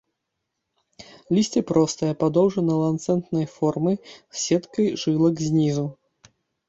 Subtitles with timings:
[1.37, 5.85] Лісце простае, падоўжана-ланцэтнай формы, з сеткай жылак знізу.